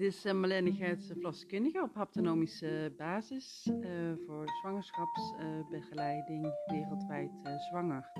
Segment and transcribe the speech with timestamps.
[0.00, 7.30] is uh, Marlene Gertsen, verloskundige op haptonomische basis uh, voor zwangerschapsbegeleiding wereldwijd
[7.70, 8.10] zwanger.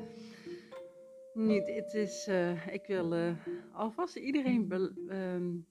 [1.34, 2.29] Niet, het is,
[2.70, 3.34] ik wil
[3.73, 5.66] alvast iedereen be, um,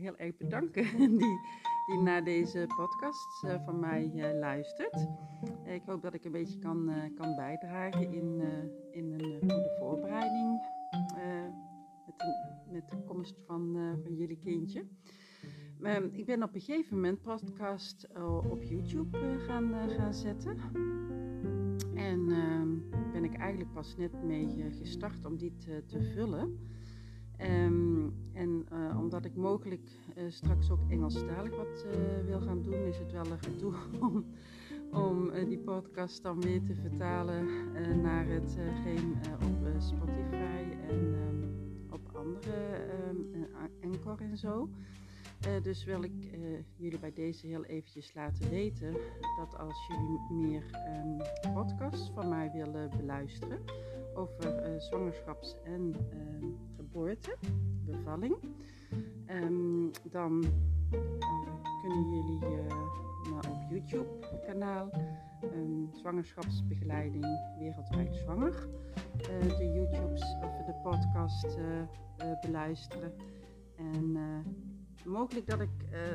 [0.00, 1.38] heel erg bedanken die,
[1.86, 5.06] die naar deze podcast van mij luistert.
[5.64, 8.40] ik hoop dat ik een beetje kan, kan bijdragen in,
[8.90, 10.60] in een goede voorbereiding
[12.70, 14.84] met de komst van, uh, van jullie kindje.
[16.12, 20.56] Ik ben op een gegeven moment podcast uh, op YouTube eh, gaan, gaan zetten.
[21.94, 22.68] En ehm,
[23.12, 26.58] ben ik eigenlijk pas net mee gestart om die te, te vullen.
[27.40, 29.90] Um, en omdat ik mogelijk
[30.28, 31.86] straks ook Engelstalig wat
[32.24, 33.74] wil gaan doen, is het wel een gedoe
[34.10, 34.24] om,
[34.90, 37.46] om die podcast dan weer te vertalen
[38.02, 41.67] naar hetgeen op Spotify en
[42.18, 42.86] andere
[43.80, 44.68] Encore ehm, en zo.
[45.46, 48.96] Uh, dus wil ik uh, jullie bij deze heel eventjes laten weten
[49.36, 50.64] dat als jullie meer
[51.04, 51.16] um,
[51.54, 53.58] podcasts van mij willen beluisteren
[54.14, 57.36] over uh, zwangerschaps- en uh, geboorte,
[57.84, 58.36] bevalling,
[60.10, 60.44] dan
[61.80, 62.38] kunnen jullie
[63.30, 64.90] nou, op YouTube kanaal
[65.92, 67.24] zwangerschapsbegeleiding
[67.58, 68.68] wereldwijd zwanger
[69.58, 73.12] de YouTubes of de podcast uh, beluisteren.
[73.76, 74.16] En
[75.04, 75.70] mogelijk dat ik,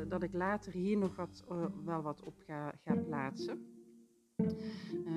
[0.08, 1.44] dat ik later hier nog wat,
[1.84, 3.66] wel wat op ga plaatsen.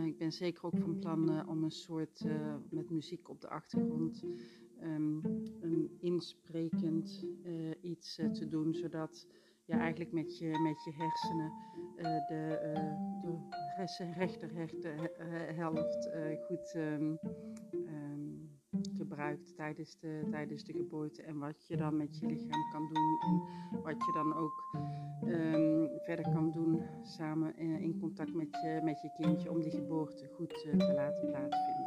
[0.06, 2.26] ik ben zeker ook van plan om een soort
[2.70, 4.24] met muziek op de achtergrond
[4.84, 5.22] um,
[5.62, 7.26] een insprekend
[7.82, 9.28] iets te doen, zodat
[9.66, 11.52] je eigenlijk met je, met je hersenen
[11.96, 15.12] de, de rechter, rechter
[15.56, 16.10] helft
[16.48, 17.20] goed um,
[18.98, 23.20] gebruikt tijdens de, tijdens de geboorte en wat je dan met je lichaam kan doen
[23.20, 23.42] en
[23.82, 24.78] wat je dan ook
[26.04, 30.50] verder kan doen samen in contact met je, met je kindje om die geboorte goed
[30.50, 31.87] te laten plaatsvinden.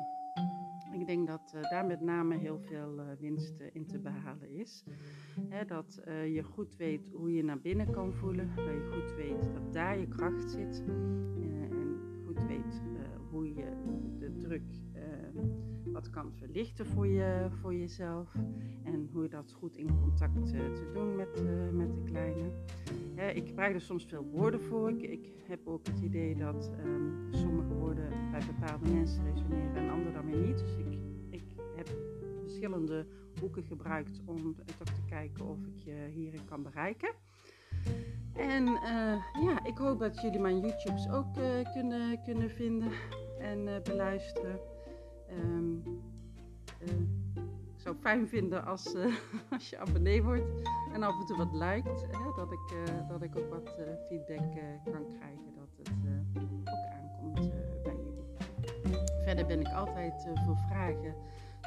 [1.11, 4.85] Denk dat uh, daar met name heel veel winst in te behalen is.
[5.67, 9.73] Dat je goed weet hoe je naar binnen kan voelen, dat je goed weet dat
[9.73, 10.83] daar je kracht zit
[11.71, 12.83] en goed weet
[13.31, 13.65] hoe je
[14.19, 14.63] de druk
[15.93, 18.35] wat kan verlichten voor, je, voor jezelf.
[18.85, 22.51] En hoe je dat goed in contact te doen met, met de kleine.
[23.35, 24.91] Ik gebruik er soms veel woorden voor.
[24.91, 30.13] Ik, heb ook het idee dat um, sommige woorden bij bepaalde mensen resoneren en andere
[30.13, 30.59] dan weer niet.
[30.59, 30.77] Dus
[32.61, 33.07] verschillende
[33.41, 37.11] hoeken gebruikt om toch te kijken of ik je hierin kan bereiken.
[38.33, 38.65] En
[39.45, 41.35] ja, ik hoop dat jullie mijn YouTubes ook
[41.73, 42.91] kunnen, kunnen vinden
[43.39, 44.59] en beluisteren.
[45.31, 45.83] Um,
[46.83, 46.89] uh,
[47.75, 48.95] ik zou het fijn vinden als,
[49.55, 50.63] als je abonnee wordt
[50.93, 52.07] en af en toe wat lijkt.
[52.37, 52.75] Dat, ik,
[53.09, 53.77] dat ik ook wat
[54.09, 54.53] feedback
[54.85, 55.55] kan krijgen.
[55.57, 57.43] Dat het ook aankomt
[57.83, 58.33] bij jullie.
[59.25, 61.15] Verder ben ik altijd voor vragen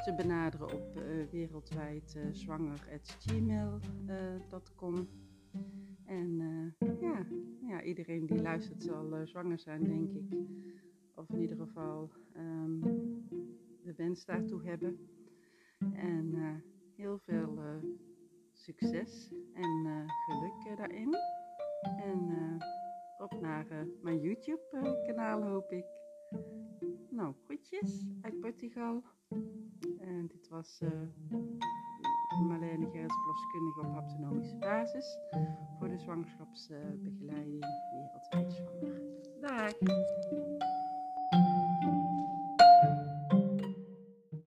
[0.04, 1.00] te benaderen op
[1.30, 5.08] wereldwijd zwanger.gmail.com.
[6.04, 6.36] En
[7.00, 7.26] ja,
[7.60, 10.38] ja, iedereen die luistert zal zwanger zijn, denk ik.
[11.14, 12.80] Of in ieder geval um,
[13.82, 14.98] de wens daartoe hebben.
[15.94, 16.62] En
[16.96, 17.58] heel veel
[18.52, 21.14] succes en geluk daarin.
[21.82, 22.58] En
[23.18, 25.86] op naar mijn YouTube kanaal hoop ik.
[27.10, 29.02] Nou, groetjes uit Portugal.
[30.54, 30.80] Was
[32.48, 35.18] Marlene Gerrits, verloskundige op haptonomische basis
[35.78, 39.00] voor de zwangerschapsbegeleiding wereldwijd zwanger.
[39.40, 39.72] Dag!